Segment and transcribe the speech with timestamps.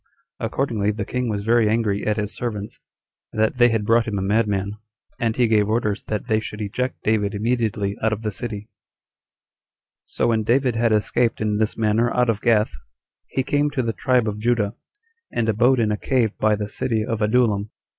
[0.39, 2.79] Accordingly the king was very angry at his servants
[3.33, 4.77] that they had brought him a madman,
[5.19, 8.61] and he gave orders that they should eject David immediately [out of the city].
[8.61, 8.67] 3.
[10.05, 12.73] So when David had escaped in this manner out of Gath,
[13.27, 14.73] he came to the tribe of Judah,
[15.31, 17.69] and abode in a cave by the city of Adullam.